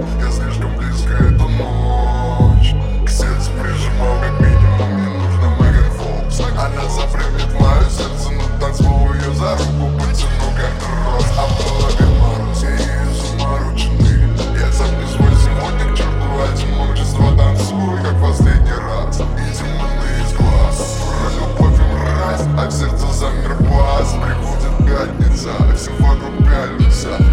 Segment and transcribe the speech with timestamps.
[0.00, 2.74] Я слишком близко, это ночь.
[3.04, 8.58] К сердцу прижимал как минимум мне нужно Меган Фокс Она запрыгнет в мое сердце Но
[8.58, 13.34] танцпол ее за руку потяну как трос А в голове мороз Я ею с
[14.58, 17.36] Я сам не свой сегодня к черту А одиночество.
[17.36, 19.20] Танцую как последний раз.
[19.20, 20.98] И темноты из глаз.
[21.04, 27.29] Про любовь и мразь А в сердце замер глаз Приходит пятница а Все вокруг пялятся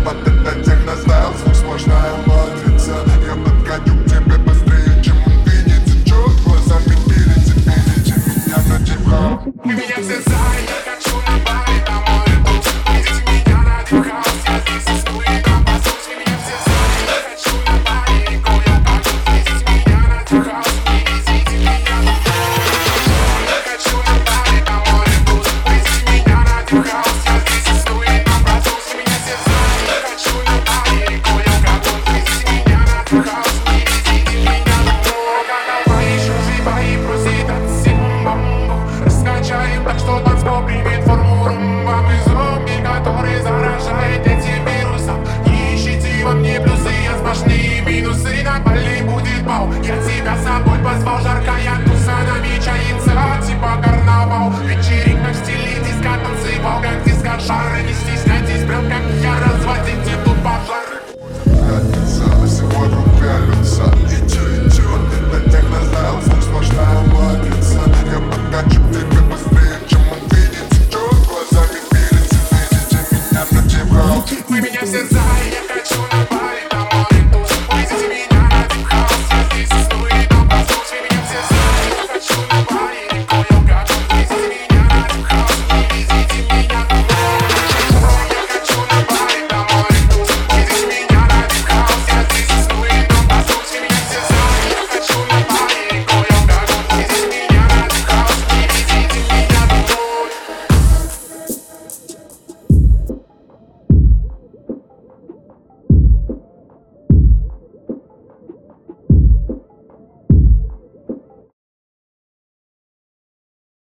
[50.87, 51.86] Chyba zważarka jak